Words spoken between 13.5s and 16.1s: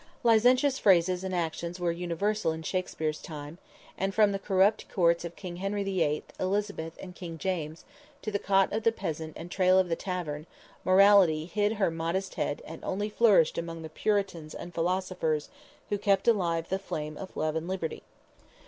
among the puritans and philosophers who